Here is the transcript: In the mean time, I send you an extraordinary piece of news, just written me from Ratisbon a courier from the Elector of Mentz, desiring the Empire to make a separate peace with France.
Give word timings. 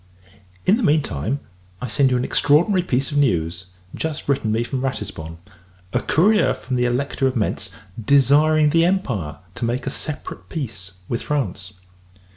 In 0.65 0.77
the 0.77 0.81
mean 0.81 1.03
time, 1.03 1.41
I 1.79 1.85
send 1.87 2.09
you 2.09 2.17
an 2.17 2.25
extraordinary 2.25 2.81
piece 2.81 3.11
of 3.11 3.19
news, 3.19 3.67
just 3.93 4.27
written 4.27 4.51
me 4.51 4.63
from 4.63 4.81
Ratisbon 4.81 5.37
a 5.93 5.99
courier 6.01 6.55
from 6.55 6.75
the 6.75 6.85
Elector 6.85 7.27
of 7.27 7.35
Mentz, 7.35 7.75
desiring 8.03 8.71
the 8.71 8.83
Empire 8.83 9.37
to 9.53 9.63
make 9.65 9.85
a 9.85 9.91
separate 9.91 10.49
peace 10.49 10.93
with 11.07 11.21
France. 11.21 11.73